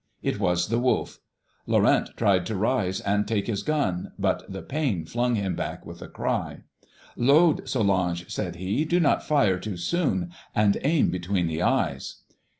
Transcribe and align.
It 0.23 0.39
was 0.39 0.69
the 0.69 0.79
wolf. 0.79 1.19
Laurent 1.67 2.09
tried 2.17 2.47
to 2.47 2.55
rise 2.55 3.01
and 3.01 3.27
take 3.27 3.45
his 3.45 3.61
gun, 3.61 4.13
but 4.17 4.43
the 4.51 4.63
pain 4.63 5.05
flung 5.05 5.35
him 5.35 5.55
back 5.55 5.85
with 5.85 6.01
a 6.01 6.07
cry. 6.07 6.61
"'Load, 7.15 7.69
Solange,' 7.69 8.25
said 8.27 8.55
he. 8.55 8.83
'Do 8.83 8.99
not 8.99 9.21
fire 9.23 9.59
too 9.59 9.77
soon, 9.77 10.31
and 10.55 10.79
aim 10.81 11.11
between 11.11 11.45
the 11.45 11.61
eyes.' 11.61 12.23